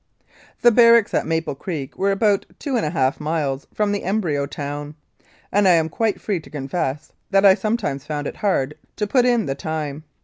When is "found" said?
8.07-8.25